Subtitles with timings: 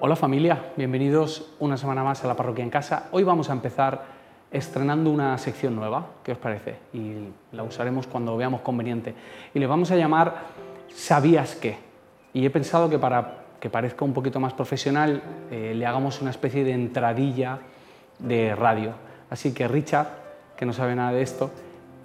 [0.00, 3.08] Hola familia, bienvenidos una semana más a la parroquia en casa.
[3.10, 4.04] Hoy vamos a empezar
[4.48, 6.76] estrenando una sección nueva, ¿qué os parece?
[6.92, 7.14] Y
[7.50, 9.12] la usaremos cuando veamos conveniente.
[9.52, 10.36] Y le vamos a llamar
[10.94, 11.78] ¿Sabías qué?
[12.32, 16.30] Y he pensado que para que parezca un poquito más profesional eh, le hagamos una
[16.30, 17.58] especie de entradilla
[18.20, 18.92] de radio.
[19.30, 20.10] Así que Richard,
[20.56, 21.50] que no sabe nada de esto,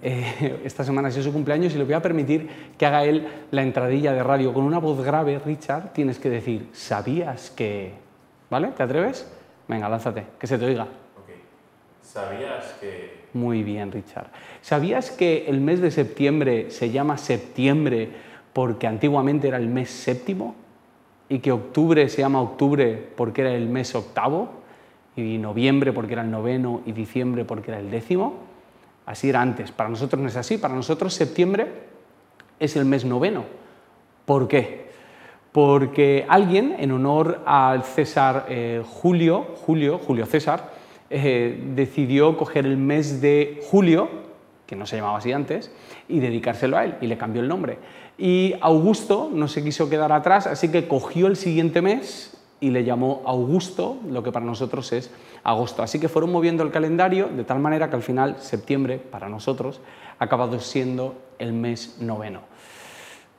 [0.02, 3.62] eh, esta semana es su cumpleaños y le voy a permitir que haga él la
[3.62, 4.52] entradilla de radio.
[4.52, 7.92] Con una voz grave, Richard, tienes que decir, ¿sabías que...?
[8.50, 8.68] ¿Vale?
[8.68, 9.30] ¿Te atreves?
[9.66, 10.86] Venga, lánzate, que se te oiga.
[12.02, 13.24] ¿Sabías que...?
[13.32, 14.28] Muy bien, Richard.
[14.60, 18.10] ¿Sabías que el mes de septiembre se llama septiembre
[18.52, 20.54] porque antiguamente era el mes séptimo?
[21.28, 24.50] ¿Y que octubre se llama octubre porque era el mes octavo?
[25.16, 26.82] ¿Y noviembre porque era el noveno?
[26.86, 28.53] ¿Y diciembre porque era el décimo?
[29.06, 29.70] Así era antes.
[29.72, 30.58] Para nosotros no es así.
[30.58, 31.66] Para nosotros septiembre
[32.58, 33.44] es el mes noveno.
[34.24, 34.84] ¿Por qué?
[35.52, 40.72] Porque alguien, en honor al César eh, Julio, Julio, Julio César,
[41.10, 44.08] eh, decidió coger el mes de julio,
[44.66, 45.70] que no se llamaba así antes,
[46.08, 47.78] y dedicárselo a él, y le cambió el nombre.
[48.18, 52.82] Y Augusto no se quiso quedar atrás, así que cogió el siguiente mes y le
[52.82, 55.10] llamó Augusto, lo que para nosotros es
[55.42, 55.82] agosto.
[55.82, 59.82] Así que fueron moviendo el calendario de tal manera que al final septiembre, para nosotros,
[60.18, 62.40] ha acabado siendo el mes noveno.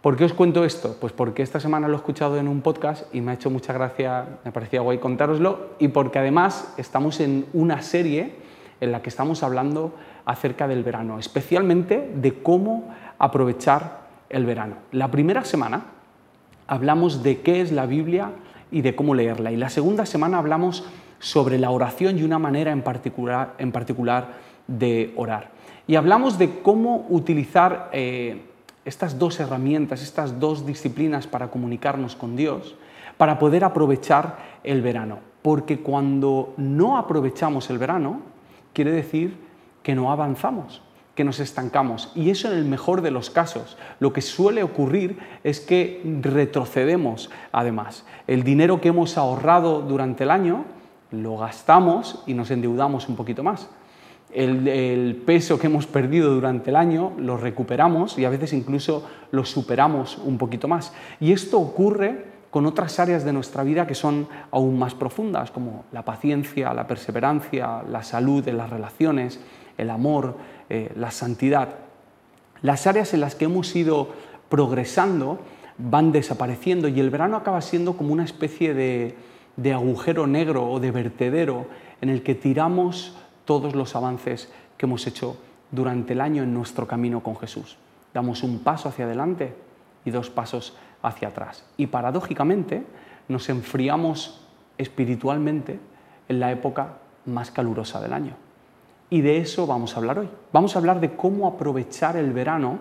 [0.01, 0.97] ¿Por qué os cuento esto?
[1.01, 3.73] Pues porque esta semana lo he escuchado en un podcast y me ha hecho mucha
[3.73, 8.35] gracia, me parecía guay contároslo, y porque además estamos en una serie
[8.79, 9.95] en la que estamos hablando
[10.25, 14.75] acerca del verano, especialmente de cómo aprovechar el verano.
[14.91, 15.85] La primera semana
[16.67, 18.29] hablamos de qué es la Biblia
[18.75, 20.83] y de cómo leerla, y la segunda semana hablamos
[21.19, 24.33] sobre la oración y una manera en particular, en particular
[24.67, 25.51] de orar.
[25.87, 28.41] Y hablamos de cómo utilizar eh,
[28.83, 32.75] estas dos herramientas, estas dos disciplinas para comunicarnos con Dios,
[33.15, 35.19] para poder aprovechar el verano.
[35.41, 38.23] Porque cuando no aprovechamos el verano,
[38.73, 39.37] quiere decir
[39.83, 40.81] que no avanzamos,
[41.15, 42.11] que nos estancamos.
[42.13, 43.77] Y eso en el mejor de los casos.
[43.99, 48.05] Lo que suele ocurrir es que retrocedemos además.
[48.27, 50.65] El dinero que hemos ahorrado durante el año
[51.11, 53.69] lo gastamos y nos endeudamos un poquito más.
[54.33, 59.45] El, peso que hemos perdido durante el año lo recuperamos y a veces incluso lo
[59.45, 60.93] superamos un poquito más.
[61.21, 65.85] Y esto ocurre con otras áreas de nuestra vida que son aún más profundas, como
[65.93, 69.39] la paciencia, la perseverancia, la salud en las relaciones,
[69.77, 70.35] el amor,
[70.69, 71.75] eh, la santidad.
[72.61, 74.09] Las áreas en las que hemos ido
[74.49, 75.39] progresando
[75.77, 79.15] van desapareciendo y el verano acaba siendo como una especie de,
[79.57, 81.67] de agujero negro o de vertedero
[82.01, 83.15] en el que tiramos
[83.45, 85.37] todos los avances que hemos hecho
[85.71, 87.77] durante el año en nuestro camino con Jesús.
[88.13, 89.53] Damos un paso hacia adelante
[90.05, 91.65] y dos pasos hacia atrás.
[91.77, 92.85] Y paradójicamente
[93.27, 94.41] nos enfriamos
[94.77, 95.79] espiritualmente
[96.27, 98.44] en la época más calurosa del año.
[99.09, 100.29] Y de eso vamos a hablar hoy.
[100.51, 102.79] Vamos a hablar de cómo aprovechar el verano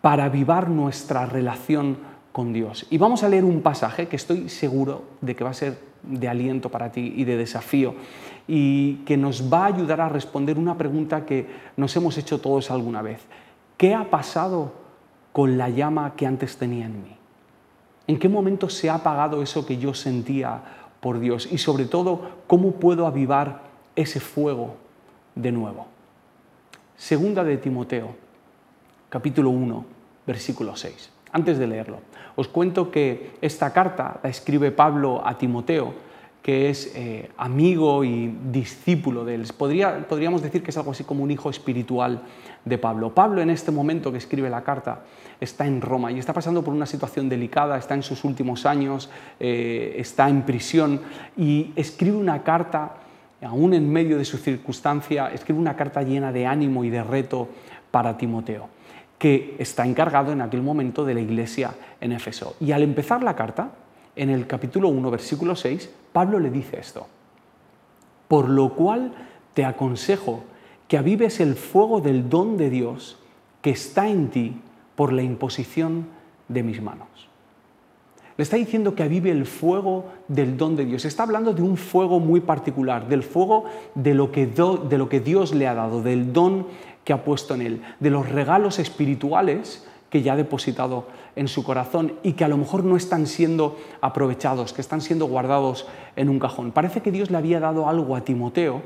[0.00, 1.96] para avivar nuestra relación
[2.32, 2.86] con Dios.
[2.90, 6.28] Y vamos a leer un pasaje que estoy seguro de que va a ser de
[6.28, 7.94] aliento para ti y de desafío
[8.48, 12.70] y que nos va a ayudar a responder una pregunta que nos hemos hecho todos
[12.70, 13.20] alguna vez.
[13.76, 14.72] ¿Qué ha pasado
[15.32, 17.16] con la llama que antes tenía en mí?
[18.06, 20.60] ¿En qué momento se ha apagado eso que yo sentía
[21.00, 21.48] por Dios?
[21.52, 23.62] Y sobre todo, ¿cómo puedo avivar
[23.94, 24.76] ese fuego
[25.34, 25.86] de nuevo?
[26.96, 28.14] Segunda de Timoteo,
[29.08, 29.84] capítulo 1,
[30.26, 31.98] versículo 6 antes de leerlo.
[32.36, 36.12] Os cuento que esta carta la escribe Pablo a Timoteo,
[36.42, 39.46] que es eh, amigo y discípulo de él.
[39.56, 42.22] podríamos decir que es algo así como un hijo espiritual
[42.64, 43.14] de Pablo.
[43.14, 45.02] Pablo en este momento que escribe la carta
[45.40, 49.08] está en Roma y está pasando por una situación delicada, está en sus últimos años,
[49.38, 51.00] eh, está en prisión
[51.36, 52.96] y escribe una carta,
[53.44, 57.48] aún en medio de su circunstancia, escribe una carta llena de ánimo y de reto
[57.90, 58.68] para Timoteo
[59.22, 62.56] que está encargado en aquel momento de la iglesia en Éfeso.
[62.58, 63.70] Y al empezar la carta,
[64.16, 67.06] en el capítulo 1, versículo 6, Pablo le dice esto.
[68.26, 69.12] Por lo cual
[69.54, 70.42] te aconsejo
[70.88, 73.16] que avives el fuego del don de Dios
[73.60, 74.60] que está en ti
[74.96, 76.08] por la imposición
[76.48, 77.06] de mis manos.
[78.42, 81.04] Está diciendo que avive el fuego del don de Dios.
[81.04, 85.20] Está hablando de un fuego muy particular, del fuego de lo que, de lo que
[85.20, 86.66] Dios le ha dado, del don
[87.04, 91.06] que ha puesto en él, de los regalos espirituales que ya ha depositado
[91.36, 95.26] en su corazón y que a lo mejor no están siendo aprovechados, que están siendo
[95.26, 95.86] guardados
[96.16, 96.72] en un cajón.
[96.72, 98.82] Parece que Dios le había dado algo a Timoteo,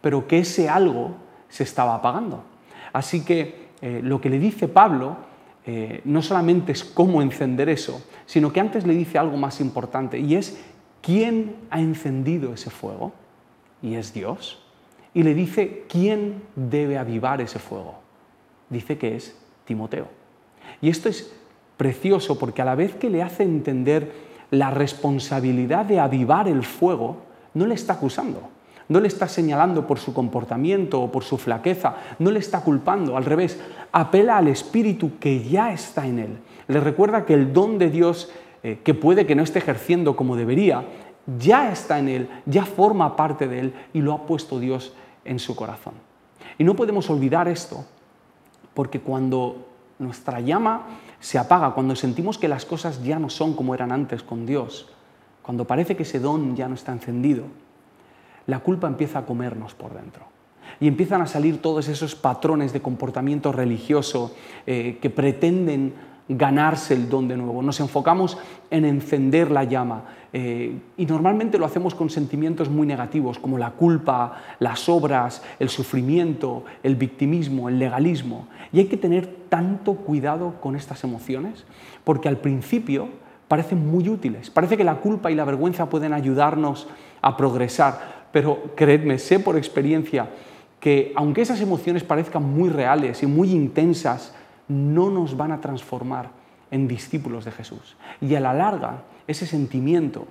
[0.00, 1.12] pero que ese algo
[1.48, 2.42] se estaba apagando.
[2.92, 5.27] Así que eh, lo que le dice Pablo
[5.70, 10.18] eh, no solamente es cómo encender eso, sino que antes le dice algo más importante
[10.18, 10.58] y es
[11.02, 13.12] ¿quién ha encendido ese fuego?
[13.82, 14.64] Y es Dios.
[15.12, 17.98] Y le dice, ¿quién debe avivar ese fuego?
[18.70, 19.36] Dice que es
[19.66, 20.08] Timoteo.
[20.80, 21.34] Y esto es
[21.76, 24.10] precioso porque a la vez que le hace entender
[24.50, 27.18] la responsabilidad de avivar el fuego,
[27.52, 28.48] no le está acusando,
[28.88, 33.16] no le está señalando por su comportamiento o por su flaqueza, no le está culpando,
[33.16, 33.60] al revés,
[33.92, 36.38] apela al espíritu que ya está en él.
[36.68, 38.30] Le recuerda que el don de Dios,
[38.62, 40.84] eh, que puede que no esté ejerciendo como debería,
[41.38, 44.94] ya está en él, ya forma parte de él y lo ha puesto Dios
[45.24, 45.94] en su corazón.
[46.56, 47.84] Y no podemos olvidar esto,
[48.72, 49.66] porque cuando
[49.98, 50.86] nuestra llama
[51.20, 54.88] se apaga, cuando sentimos que las cosas ya no son como eran antes con Dios,
[55.42, 57.44] cuando parece que ese don ya no está encendido,
[58.48, 60.24] la culpa empieza a comernos por dentro.
[60.80, 64.34] Y empiezan a salir todos esos patrones de comportamiento religioso
[64.66, 65.94] eh, que pretenden
[66.28, 67.62] ganarse el don de nuevo.
[67.62, 68.38] Nos enfocamos
[68.70, 73.72] en encender la llama eh, y normalmente lo hacemos con sentimientos muy negativos como la
[73.72, 78.46] culpa, las obras, el sufrimiento, el victimismo, el legalismo.
[78.72, 81.64] Y hay que tener tanto cuidado con estas emociones
[82.04, 83.08] porque al principio
[83.48, 84.50] parecen muy útiles.
[84.50, 86.88] Parece que la culpa y la vergüenza pueden ayudarnos
[87.22, 90.28] a progresar, pero creedme, sé por experiencia
[90.80, 94.34] que aunque esas emociones parezcan muy reales y muy intensas,
[94.68, 96.30] no nos van a transformar
[96.70, 97.96] en discípulos de Jesús.
[98.20, 100.26] Y a la larga, ese sentimiento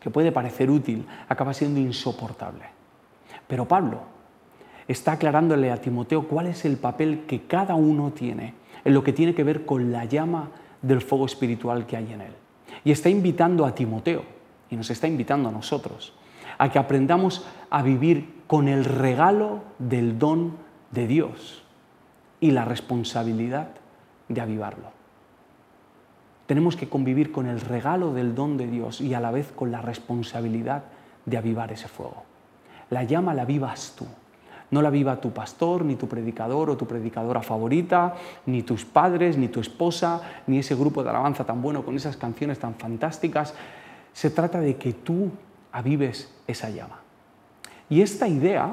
[0.00, 2.64] que puede parecer útil acaba siendo insoportable.
[3.46, 4.02] Pero Pablo
[4.86, 8.54] está aclarándole a Timoteo cuál es el papel que cada uno tiene
[8.84, 10.50] en lo que tiene que ver con la llama
[10.82, 12.32] del fuego espiritual que hay en él.
[12.84, 14.24] Y está invitando a Timoteo,
[14.70, 16.12] y nos está invitando a nosotros,
[16.58, 20.56] a que aprendamos a vivir con el regalo del don
[20.90, 21.64] de Dios
[22.40, 23.68] y la responsabilidad
[24.28, 24.92] de avivarlo.
[26.46, 29.72] Tenemos que convivir con el regalo del don de Dios y a la vez con
[29.72, 30.84] la responsabilidad
[31.24, 32.24] de avivar ese fuego.
[32.90, 34.06] La llama la vivas tú.
[34.70, 38.14] No la viva tu pastor, ni tu predicador o tu predicadora favorita,
[38.46, 42.16] ni tus padres, ni tu esposa, ni ese grupo de alabanza tan bueno con esas
[42.16, 43.54] canciones tan fantásticas.
[44.12, 45.30] Se trata de que tú
[45.74, 47.00] avives esa llama.
[47.90, 48.72] Y esta idea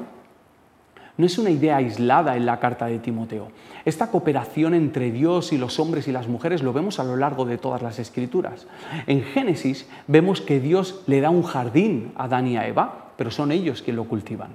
[1.18, 3.48] no es una idea aislada en la carta de Timoteo.
[3.84, 7.44] Esta cooperación entre Dios y los hombres y las mujeres lo vemos a lo largo
[7.44, 8.66] de todas las escrituras.
[9.06, 13.30] En Génesis vemos que Dios le da un jardín a Adán y a Eva, pero
[13.30, 14.50] son ellos quienes lo cultivan.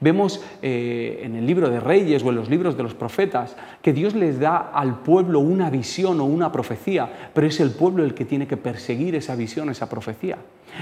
[0.00, 3.92] Vemos eh, en el libro de Reyes o en los libros de los profetas que
[3.92, 8.14] Dios les da al pueblo una visión o una profecía, pero es el pueblo el
[8.14, 10.38] que tiene que perseguir esa visión, esa profecía.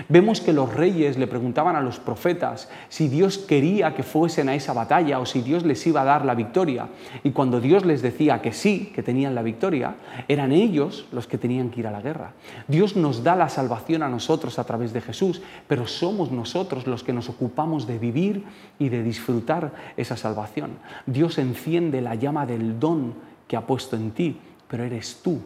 [0.08, 4.54] Vemos que los reyes le preguntaban a los profetas si Dios quería que fuesen a
[4.54, 6.88] esa batalla o si Dios les iba a dar la victoria.
[7.22, 9.94] Y cuando Dios les decía que sí, que tenían la victoria,
[10.28, 12.32] eran ellos los que tenían que ir a la guerra.
[12.68, 17.02] Dios nos da la salvación a nosotros a través de Jesús, pero somos nosotros los
[17.02, 18.44] que nos ocupamos de vivir
[18.78, 20.72] y de disfrutar esa salvación.
[21.06, 23.14] Dios enciende la llama del don
[23.46, 25.40] que ha puesto en ti, pero eres tú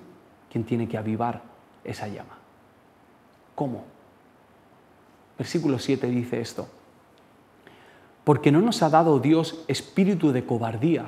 [0.50, 1.42] quien tiene que avivar
[1.84, 2.38] esa llama.
[3.54, 3.95] ¿Cómo?
[5.38, 6.68] Versículo 7 dice esto.
[8.24, 11.06] Porque no nos ha dado Dios espíritu de cobardía,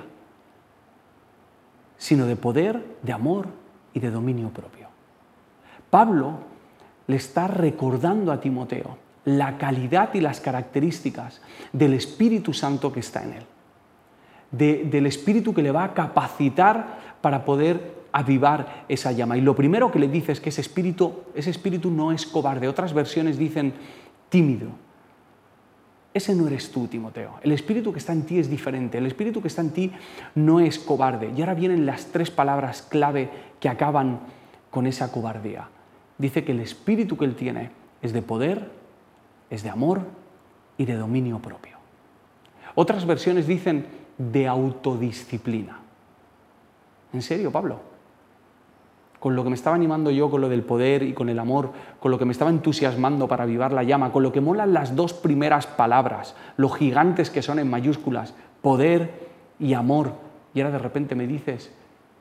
[1.97, 3.49] sino de poder, de amor
[3.93, 4.89] y de dominio propio.
[5.91, 6.39] Pablo
[7.07, 11.41] le está recordando a Timoteo la calidad y las características
[11.73, 17.45] del Espíritu Santo que está en él, del Espíritu que le va a capacitar para
[17.45, 19.37] poder avivar esa llama.
[19.37, 22.69] Y lo primero que le dice es que ese espíritu, ese espíritu no es cobarde.
[22.69, 23.75] Otras versiones dicen
[24.29, 24.69] tímido.
[26.15, 27.35] Ese no eres tú, Timoteo.
[27.43, 28.99] El espíritu que está en ti es diferente.
[28.99, 29.93] El espíritu que está en ti
[30.35, 31.33] no es cobarde.
[31.37, 33.31] Y ahora vienen las tres palabras clave
[33.61, 34.21] que acaban
[34.71, 35.69] con esa cobardía.
[36.17, 37.71] Dice que el espíritu que él tiene
[38.03, 38.71] es de poder,
[39.51, 40.03] es de amor
[40.77, 41.79] y de dominio propio.
[42.75, 45.79] Otras versiones dicen de autodisciplina.
[47.13, 47.81] ¿En serio, Pablo?
[49.19, 51.73] Con lo que me estaba animando yo, con lo del poder y con el amor,
[52.01, 54.95] con lo que me estaba entusiasmando para avivar la llama, con lo que molan las
[54.95, 60.13] dos primeras palabras, lo gigantes que son en mayúsculas, poder y amor.
[60.55, 61.73] Y ahora de repente me dices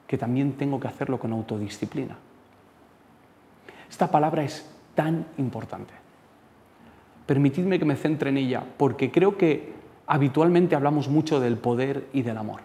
[0.08, 2.18] que también tengo que hacerlo con autodisciplina.
[3.89, 5.94] Esta palabra es tan importante.
[7.25, 9.74] Permitidme que me centre en ella, porque creo que
[10.08, 12.62] habitualmente hablamos mucho del poder y del amor.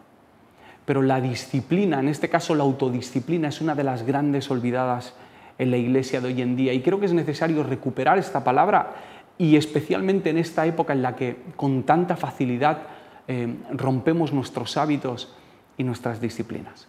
[0.85, 5.15] Pero la disciplina, en este caso la autodisciplina, es una de las grandes olvidadas
[5.59, 6.73] en la iglesia de hoy en día.
[6.73, 8.95] Y creo que es necesario recuperar esta palabra
[9.39, 12.83] y especialmente en esta época en la que con tanta facilidad
[13.29, 15.35] eh, rompemos nuestros hábitos
[15.77, 16.89] y nuestras disciplinas.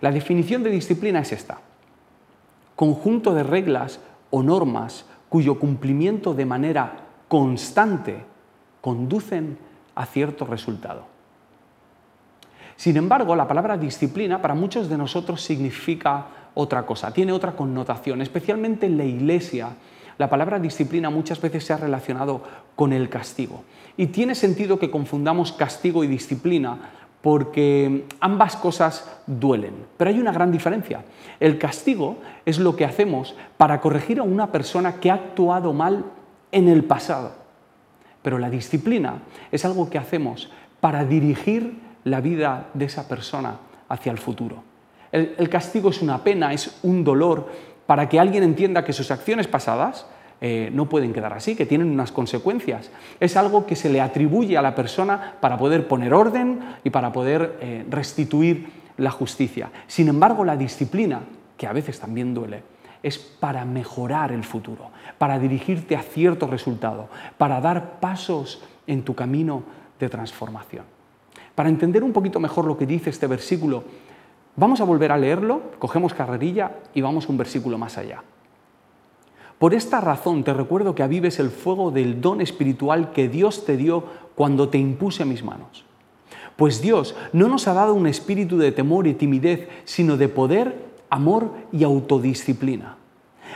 [0.00, 1.58] La definición de disciplina es esta.
[2.74, 4.00] Conjunto de reglas
[4.30, 8.24] o normas cuyo cumplimiento de manera constante
[8.80, 9.58] conducen
[9.94, 11.15] a cierto resultado.
[12.76, 18.22] Sin embargo, la palabra disciplina para muchos de nosotros significa otra cosa, tiene otra connotación,
[18.22, 19.70] especialmente en la iglesia.
[20.18, 22.42] La palabra disciplina muchas veces se ha relacionado
[22.74, 23.64] con el castigo.
[23.96, 26.78] Y tiene sentido que confundamos castigo y disciplina
[27.22, 29.74] porque ambas cosas duelen.
[29.96, 31.04] Pero hay una gran diferencia.
[31.40, 36.04] El castigo es lo que hacemos para corregir a una persona que ha actuado mal
[36.52, 37.32] en el pasado.
[38.22, 43.56] Pero la disciplina es algo que hacemos para dirigir la vida de esa persona
[43.88, 44.62] hacia el futuro.
[45.10, 47.50] El, castigo es una pena, es un dolor
[47.86, 50.06] para que alguien entienda que sus acciones pasadas
[50.40, 52.90] eh, no pueden quedar así, que tienen unas consecuencias.
[53.18, 57.10] Es algo que se le atribuye a la persona para poder poner orden y para
[57.10, 59.70] poder eh, restituir la justicia.
[59.88, 61.22] Sin embargo, la disciplina,
[61.56, 62.62] que a veces también duele,
[63.02, 69.16] es para mejorar el futuro, para dirigirte a cierto resultado, para dar pasos en tu
[69.16, 69.64] camino
[69.98, 70.95] de transformación.
[71.56, 73.82] Para entender un poquito mejor lo que dice este versículo,
[74.54, 78.22] vamos a volver a leerlo, cogemos carrerilla y vamos un versículo más allá.
[79.58, 83.78] Por esta razón te recuerdo que avives el fuego del don espiritual que Dios te
[83.78, 85.86] dio cuando te impuse mis manos.
[86.56, 90.84] Pues Dios no nos ha dado un espíritu de temor y timidez, sino de poder,
[91.08, 92.98] amor y autodisciplina.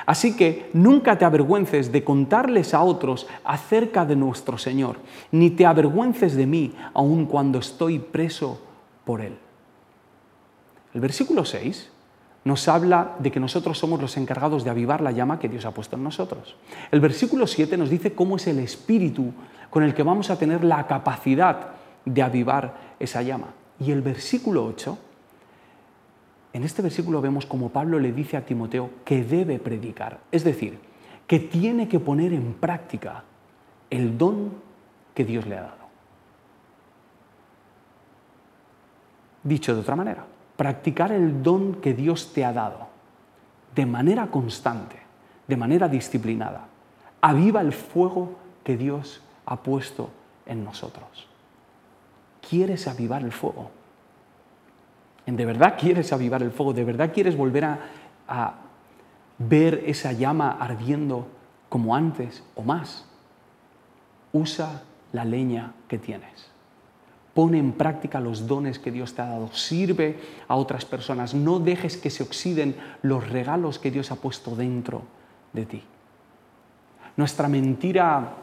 [0.07, 4.97] Así que nunca te avergüences de contarles a otros acerca de nuestro Señor,
[5.31, 8.61] ni te avergüences de mí aun cuando estoy preso
[9.05, 9.37] por Él.
[10.95, 11.91] El versículo 6
[12.45, 15.73] nos habla de que nosotros somos los encargados de avivar la llama que Dios ha
[15.73, 16.57] puesto en nosotros.
[16.91, 19.33] El versículo 7 nos dice cómo es el espíritu
[19.69, 21.69] con el que vamos a tener la capacidad
[22.05, 23.49] de avivar esa llama.
[23.79, 24.99] Y el versículo 8
[26.53, 30.79] en este versículo vemos como Pablo le dice a Timoteo que debe predicar, es decir,
[31.27, 33.23] que tiene que poner en práctica
[33.89, 34.53] el don
[35.15, 35.81] que Dios le ha dado.
[39.43, 40.27] Dicho de otra manera,
[40.57, 42.89] practicar el don que Dios te ha dado
[43.75, 44.97] de manera constante,
[45.47, 46.67] de manera disciplinada.
[47.21, 50.11] Aviva el fuego que Dios ha puesto
[50.47, 51.29] en nosotros.
[52.49, 53.71] ¿Quieres avivar el fuego?
[55.27, 56.73] ¿De verdad quieres avivar el fuego?
[56.73, 58.55] ¿De verdad quieres volver a,
[59.39, 61.29] ver esa llama ardiendo
[61.69, 63.07] como antes o más?
[64.33, 66.51] Usa la leña que tienes.
[67.35, 69.53] Pone en práctica los dones que Dios te ha dado.
[69.53, 71.33] Sirve a otras personas.
[71.33, 75.03] No dejes que se oxiden los regalos que Dios ha puesto dentro
[75.53, 75.83] de ti.
[77.17, 78.35] Nuestra mentira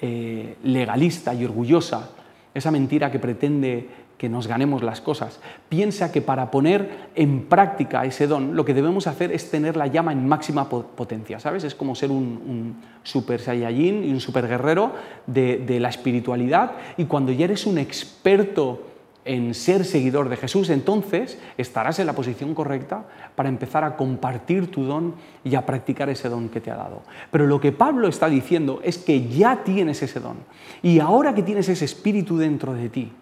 [0.00, 2.10] eh, legalista y orgullosa,
[2.54, 5.40] esa mentira que pretende que nos ganemos las cosas.
[5.68, 9.86] Piensa que para poner en práctica ese don, lo que debemos hacer es tener la
[9.86, 11.64] llama en máxima potencia, ¿sabes?
[11.64, 14.92] Es como ser un, super saiyajin y un super guerrero
[15.26, 18.82] de, de la espiritualidad y cuando ya eres un experto
[19.24, 23.04] en ser seguidor de Jesús, entonces estarás en la posición correcta
[23.36, 27.02] para empezar a compartir tu don y a practicar ese don que te ha dado.
[27.30, 30.38] Pero lo que Pablo está diciendo es que ya tienes ese don
[30.82, 33.12] y ahora que tienes ese espíritu dentro de ti,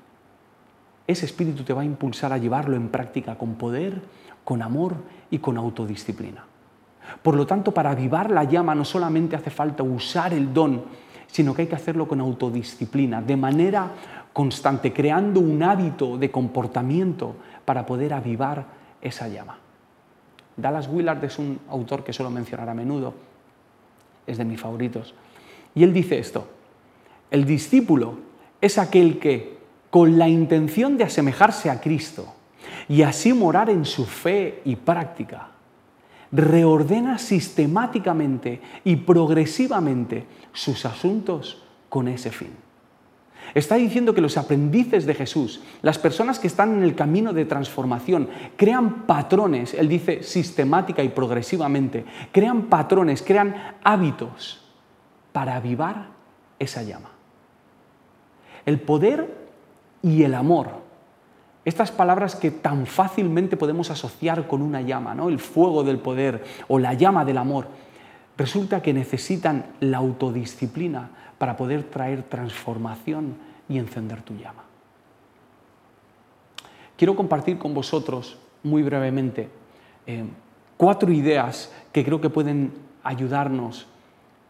[1.06, 4.02] ese espíritu te va a impulsar a llevarlo en práctica con poder,
[4.44, 4.96] con amor
[5.30, 6.44] y con autodisciplina.
[7.22, 10.84] Por lo tanto, para avivar la llama no solamente hace falta usar el don,
[11.26, 13.90] sino que hay que hacerlo con autodisciplina, de manera
[14.32, 18.66] constante, creando un hábito de comportamiento para poder avivar
[19.00, 19.58] esa llama.
[20.56, 23.14] Dallas Willard es un autor que suelo mencionar a menudo,
[24.26, 25.14] es de mis favoritos,
[25.74, 26.48] y él dice esto,
[27.30, 28.18] el discípulo
[28.60, 29.55] es aquel que
[29.90, 32.34] con la intención de asemejarse a Cristo
[32.88, 35.48] y así morar en su fe y práctica,
[36.32, 42.50] reordena sistemáticamente y progresivamente sus asuntos con ese fin.
[43.54, 47.44] Está diciendo que los aprendices de Jesús, las personas que están en el camino de
[47.44, 54.62] transformación, crean patrones, él dice sistemática y progresivamente, crean patrones, crean hábitos
[55.32, 56.08] para avivar
[56.58, 57.10] esa llama.
[58.64, 59.45] El poder
[60.06, 60.68] y el amor.
[61.64, 65.28] Estas palabras que tan fácilmente podemos asociar con una llama, ¿no?
[65.28, 67.66] el fuego del poder o la llama del amor,
[68.38, 73.36] resulta que necesitan la autodisciplina para poder traer transformación
[73.68, 74.62] y encender tu llama.
[76.96, 79.50] Quiero compartir con vosotros muy brevemente
[80.06, 80.24] eh,
[80.76, 82.72] cuatro ideas que creo que pueden
[83.02, 83.88] ayudarnos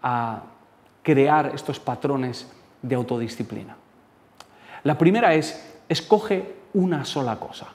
[0.03, 0.43] a
[1.03, 2.47] crear estos patrones
[2.83, 3.77] de autodisciplina.
[4.87, 7.67] La primera es, escoge una sola cosa.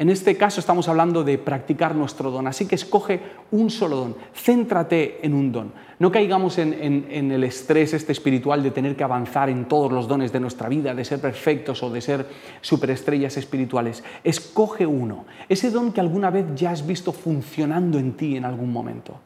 [0.00, 3.20] En este caso estamos hablando de practicar nuestro don, así que escoge
[3.52, 5.72] un solo don, céntrate en un don.
[6.00, 6.72] No caigamos en,
[7.08, 10.92] el estrés este espiritual de tener que avanzar en todos los dones de nuestra vida,
[10.92, 12.26] de ser perfectos o de ser
[12.62, 14.02] superestrellas espirituales.
[14.24, 18.72] Escoge uno, ese don que alguna vez ya has visto funcionando en ti en algún
[18.72, 19.20] momento,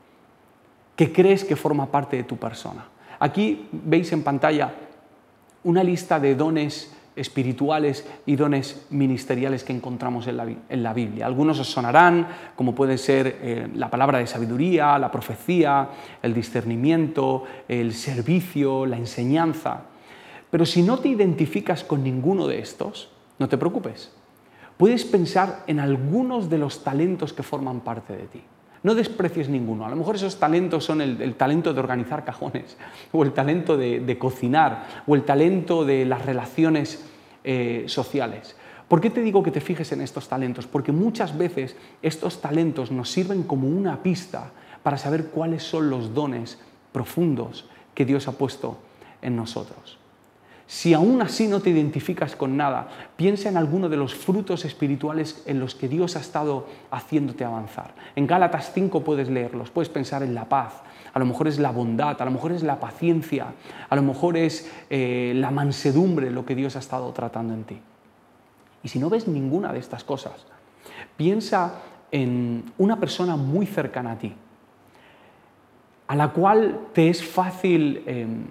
[0.94, 2.86] que crees que forma parte de tu persona.
[3.18, 4.74] Aquí veis en pantalla
[5.66, 10.36] una lista de dones espirituales y dones ministeriales que encontramos en
[10.82, 11.26] la, Biblia.
[11.26, 15.88] Algunos os sonarán, como puede ser eh, la palabra de sabiduría, la profecía,
[16.22, 19.82] el discernimiento, el servicio, la enseñanza.
[20.50, 24.12] Pero si no te identificas con ninguno de estos, no te preocupes.
[24.76, 28.42] Puedes pensar en algunos de los talentos que forman parte de ti.
[28.86, 29.84] No desprecies ninguno.
[29.84, 32.76] A lo mejor esos talentos son el, talento de organizar cajones,
[33.12, 37.04] o el talento de, cocinar, o el talento de las relaciones
[37.42, 38.54] eh, sociales.
[38.86, 40.68] ¿Por qué te digo que te fijes en estos talentos?
[40.68, 44.52] Porque muchas veces estos talentos nos sirven como una pista
[44.84, 46.60] para saber cuáles son los dones
[46.92, 48.78] profundos que Dios ha puesto
[49.20, 49.98] en nosotros.
[50.66, 55.42] Si aún así no te identificas con nada, piensa en alguno de los frutos espirituales
[55.46, 57.94] en los que Dios ha estado haciéndote avanzar.
[58.16, 60.82] En Gálatas 5 puedes leerlos, puedes pensar en la paz,
[61.14, 63.54] a lo mejor es la bondad, a lo mejor es la paciencia,
[63.88, 67.80] a lo mejor es eh, la mansedumbre lo que Dios ha estado tratando en ti.
[68.82, 70.46] Y si no ves ninguna de estas cosas,
[71.16, 71.74] piensa
[72.10, 74.34] en una persona muy cercana a ti,
[76.08, 78.46] a la cual te es fácil em,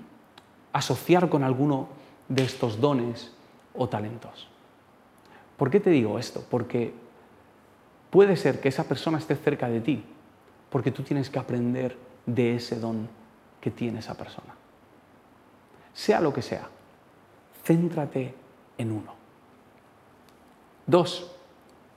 [0.73, 1.94] asociar con alguno
[2.27, 3.31] de estos dones
[3.73, 4.47] o talentos.
[5.57, 6.43] ¿Por qué te digo esto?
[6.49, 6.93] Porque
[8.09, 10.03] puede ser que esa persona esté cerca de ti,
[10.69, 13.07] porque tú tienes que aprender de ese don
[13.61, 14.53] que tiene esa persona.
[15.93, 16.67] Sea lo que sea,
[17.63, 18.33] céntrate
[18.77, 19.13] en uno.
[20.85, 21.31] Dos,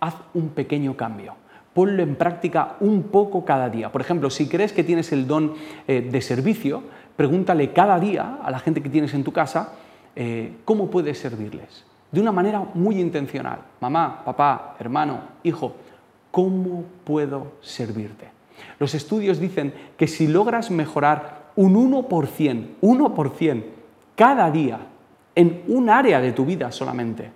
[0.00, 1.34] haz un pequeño cambio.
[1.74, 3.92] Ponlo en práctica un poco cada día.
[3.92, 5.54] Por ejemplo, si crees que tienes el don
[5.86, 6.82] eh, de servicio,
[7.16, 9.72] pregúntale cada día a la gente que tienes en tu casa
[10.20, 11.84] eh, cómo puedes servirles.
[12.10, 13.60] De una manera muy intencional.
[13.80, 15.76] Mamá, papá, hermano, hijo,
[16.32, 18.26] ¿cómo puedo servirte?
[18.80, 23.64] Los estudios dicen que si logras mejorar un 1%, 1%
[24.16, 24.80] cada día
[25.36, 27.30] en un área de tu vida solamente,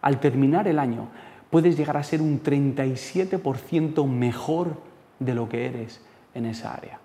[0.00, 1.08] al terminar el año
[1.50, 4.76] puedes llegar a ser un 37% mejor
[5.18, 6.00] de lo que eres
[6.32, 7.00] en esa área.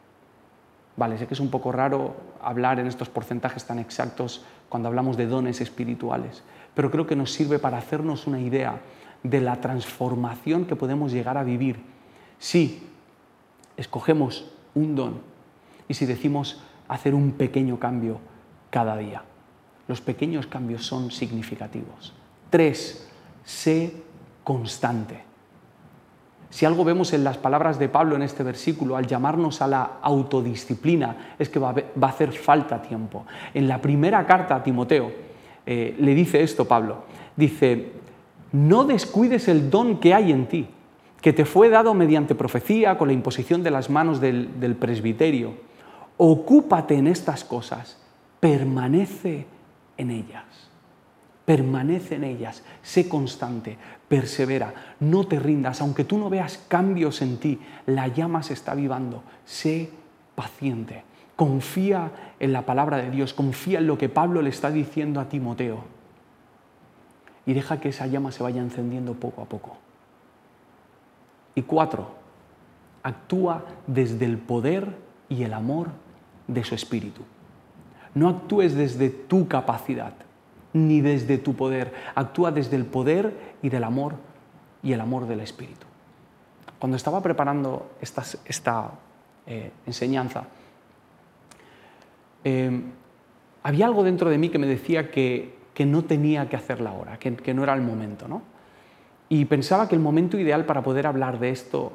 [0.99, 5.15] Vale, sé que es un poco raro hablar en estos porcentajes tan exactos cuando hablamos
[5.15, 6.43] de dones espirituales,
[6.75, 8.81] pero creo que nos sirve para hacernos una idea
[9.23, 11.79] de la transformación que podemos llegar a vivir
[12.38, 12.83] si
[13.77, 15.21] escogemos un don
[15.88, 18.19] y si decimos hacer un pequeño cambio
[18.69, 19.23] cada día.
[19.88, 22.12] Los pequeños cambios son significativos.
[22.49, 23.07] Tres,
[23.45, 23.93] sé
[24.43, 25.28] constante.
[26.49, 29.99] Si algo vemos en las palabras de Pablo en este versículo, al llamarnos a la
[30.01, 33.25] autodisciplina, es que va a hacer falta tiempo.
[33.53, 35.12] En la primera carta a Timoteo
[35.65, 37.03] eh, le dice esto Pablo.
[37.35, 37.91] Dice,
[38.51, 40.67] no descuides el don que hay en ti,
[41.21, 45.53] que te fue dado mediante profecía con la imposición de las manos del, del presbiterio.
[46.17, 48.01] Ocúpate en estas cosas,
[48.39, 49.45] permanece
[49.97, 50.68] en ellas
[51.49, 53.75] permanece en ellas, sé constante,
[54.07, 58.73] persevera, no te rindas, aunque tú no veas cambios en ti, la llama se está
[58.73, 59.89] avivando, sé
[60.35, 61.01] paciente,
[61.35, 65.27] confía en la palabra de Dios, confía en lo que Pablo le está diciendo a
[65.27, 65.85] Timoteo.
[67.47, 69.75] Y deja que esa llama se vaya encendiendo poco a poco.
[71.55, 72.12] Y cuatro,
[73.01, 74.95] actúa desde el poder
[75.29, 75.88] y el amor
[76.47, 77.23] de su espíritu.
[78.13, 80.13] No actúes desde tu capacidad
[80.73, 81.93] ni desde tu poder.
[82.15, 84.15] Actúa desde el poder y del amor
[84.84, 85.86] y el amor del Espíritu.
[86.79, 88.91] Cuando estaba preparando esta,
[89.45, 90.45] eh, enseñanza,
[92.43, 92.82] eh,
[93.63, 97.53] había algo dentro de mí que me decía que, no tenía que hacerla ahora, que,
[97.53, 98.27] no era el momento.
[98.27, 98.41] ¿no?
[99.29, 101.93] Y pensaba que el momento ideal para poder hablar de esto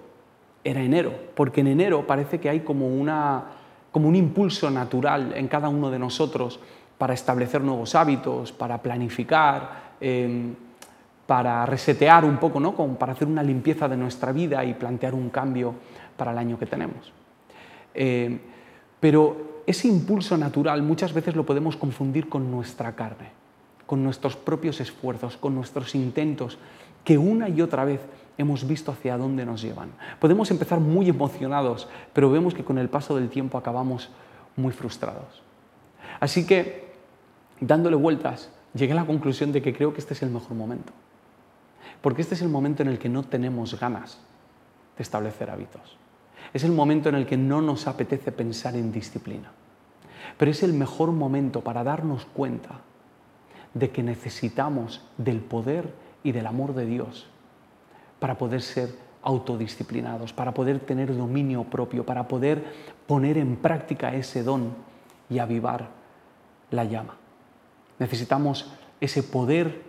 [0.65, 3.45] era enero, porque en enero parece que hay como, una,
[3.93, 6.61] como un impulso natural en cada uno de nosotros
[7.05, 10.55] para establecer nuevos hábitos, para planificar, em,
[11.27, 12.73] para resetear un poco, ¿no?
[12.97, 15.75] para hacer una limpieza de nuestra vida y plantear un cambio
[16.17, 17.13] para el año que tenemos.
[17.93, 18.39] Em,
[18.99, 23.29] pero ese impulso natural muchas veces lo podemos confundir con nuestra carne,
[23.85, 26.57] con nuestros propios esfuerzos, con nuestros intentos,
[27.05, 28.01] que una y otra vez
[28.39, 29.91] hemos visto hacia dónde nos llevan.
[30.19, 34.09] Podemos empezar muy emocionados, pero vemos que con el paso del tiempo acabamos
[34.57, 35.45] muy frustrados.
[36.21, 36.94] Así que,
[37.61, 40.93] dándole vueltas, llegué a la conclusión de que creo que este es el mejor momento.
[42.01, 44.19] Porque este es el momento en el que no tenemos ganas
[44.97, 45.97] de establecer hábitos.
[46.53, 49.51] Es el momento en el que no nos apetece pensar en disciplina.
[50.37, 52.81] Pero es el mejor momento para darnos cuenta
[53.73, 57.27] de que necesitamos del poder y del amor de Dios
[58.21, 62.65] para poder ser autodisciplinados, para poder tener dominio propio, para poder
[63.07, 64.75] poner en práctica ese don
[65.29, 65.89] y avivar
[66.71, 67.17] la llama.
[67.99, 69.83] Necesitamos ese poder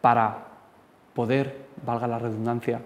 [0.00, 0.46] para
[1.14, 2.80] poder, valga la redundancia,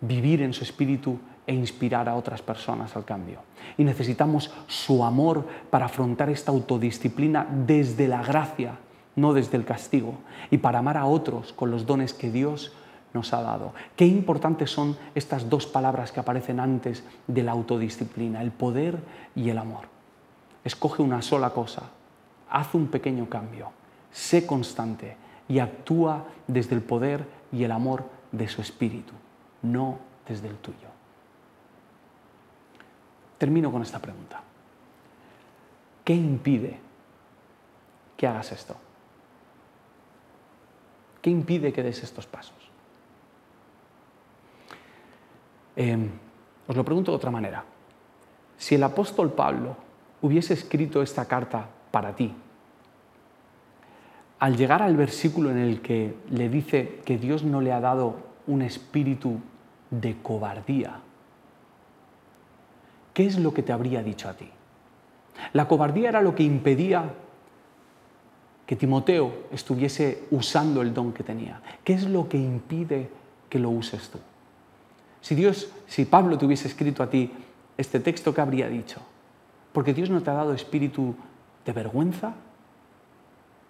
[0.00, 3.40] vivir en su espíritu e inspirar a otras personas al cambio.
[3.76, 8.78] Y necesitamos su amor para afrontar esta autodisciplina desde la gracia,
[9.16, 10.14] no desde el castigo,
[10.50, 12.72] y para amar a otros con los dones que Dios
[13.12, 13.74] nos ha dado.
[13.96, 18.98] Qué importantes son estas dos palabras que aparecen antes de la autodisciplina, el poder
[19.34, 19.86] y el amor.
[20.64, 21.82] Escoge una sola cosa,
[22.52, 23.72] haz un pequeño cambio,
[24.12, 25.16] sé constante
[25.48, 29.14] y actúa desde el poder y el amor de su espíritu,
[29.62, 30.88] no desde el tuyo.
[33.38, 34.40] Termino con esta pregunta.
[36.04, 36.78] ¿Qué impide
[38.16, 38.76] que hagas esto?
[41.22, 42.56] ¿Qué impide que des estos pasos?
[45.74, 46.10] Em,
[46.68, 47.64] os lo pregunto de otra manera.
[48.58, 49.76] Si el apóstol Pablo
[50.20, 52.34] hubiese escrito esta carta para ti,
[54.40, 58.16] al llegar al versículo en el que le dice que Dios no le ha dado
[58.48, 59.38] un espíritu
[59.88, 60.98] de cobardía,
[63.14, 64.50] ¿qué es lo que te habría dicho a ti?
[65.52, 67.14] La cobardía era lo que impedía
[68.66, 71.60] que Timoteo estuviese usando el don que tenía.
[71.84, 73.10] ¿Qué es lo que impide
[73.48, 74.18] que lo uses tú?
[75.20, 77.30] Si Dios, si Pablo te hubiese escrito a ti
[77.76, 79.00] este texto, ¿qué habría dicho?
[79.72, 81.14] Porque Dios no te ha dado espíritu
[81.64, 82.34] de vergüenza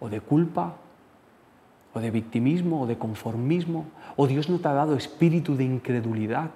[0.00, 0.76] o de culpa
[1.94, 3.84] o de victimismo o de conformismo,
[4.16, 6.50] o Dios no te ha dado espíritu de incredulidad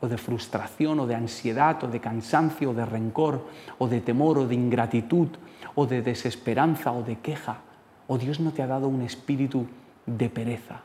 [0.00, 4.38] o de frustración o de ansiedad o de cansancio o de rencor o de temor
[4.38, 5.28] o de ingratitud
[5.74, 7.64] o de desesperanza o de queja,
[8.06, 9.66] o Dios no te ha dado un espíritu
[10.06, 10.82] de pereza.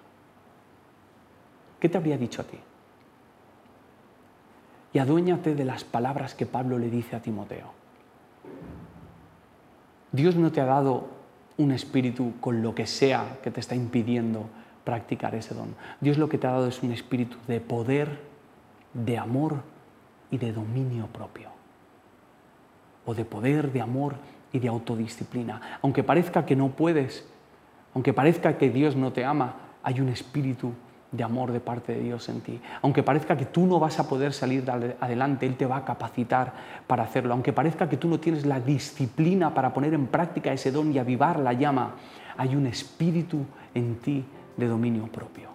[1.80, 2.60] ¿Qué te habría dicho a ti?
[4.94, 7.83] y aduéñate de las palabras que Pablo le dice a Timoteo.
[10.14, 11.08] Dios no te ha dado
[11.58, 14.46] un espíritu con lo que sea que te está impidiendo
[14.84, 15.76] practicar ese don.
[16.02, 18.20] Dios lo que te ha dado es un espíritu de poder,
[18.94, 19.64] de amor
[20.30, 21.50] y de dominio propio.
[23.06, 24.16] O de poder, de amor
[24.52, 25.80] y de autodisciplina.
[25.82, 27.26] Aunque parezca que no puedes,
[27.96, 30.74] aunque parezca que Dios no te ama, hay un espíritu
[31.14, 32.60] de amor de parte de Dios en ti.
[32.82, 36.54] Aunque parezca que tú no vas a poder salir adelante, Él te va a capacitar
[36.88, 37.34] para hacerlo.
[37.34, 40.98] Aunque parezca que tú no tienes la disciplina para poner en práctica ese don y
[40.98, 41.92] avivar la llama,
[42.36, 43.46] hay un espíritu
[43.76, 44.26] en ti
[44.58, 45.50] de dominio propio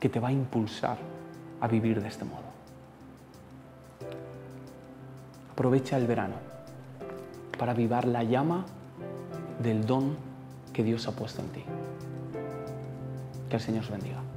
[0.00, 0.96] que te va a impulsar
[1.60, 2.40] a vivir de este modo.
[5.52, 6.34] Aprovecha el verano
[7.58, 8.64] para avivar la llama
[9.62, 10.16] del don
[10.72, 11.64] que Dios ha puesto en ti.
[13.50, 14.31] Que el Señor os bendiga.